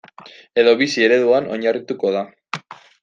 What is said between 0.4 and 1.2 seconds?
Edo bizi